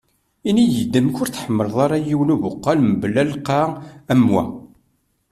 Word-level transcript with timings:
Ini-yi-d 0.49 0.93
amek 0.99 1.17
ur 1.21 1.29
tḥemleḍ 1.29 1.75
ara 1.85 1.97
yiwen 2.05 2.33
ubuqal 2.35 2.79
mebla 2.83 3.23
lqaɛ 3.31 3.69
am 4.11 4.23
wa. 4.33 4.43